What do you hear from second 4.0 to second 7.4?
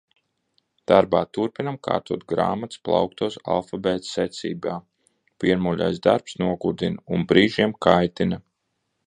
secībā. Vienmuļais darbs nogurdina un